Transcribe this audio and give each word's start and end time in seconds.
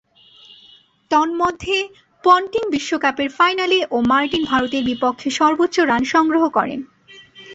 তন্মধ্যে 1.11 1.77
পন্টিং 2.23 2.63
বিশ্বকাপের 2.71 3.29
ফাইনালে 3.29 3.79
ও 3.91 3.97
মার্টিন 4.01 4.43
ভারতের 4.45 4.83
বিপক্ষে 4.83 5.29
সর্বোচ্চ 5.29 5.75
রান 5.81 6.03
সংগ্রহ 6.05 6.43
করেন। 6.49 6.79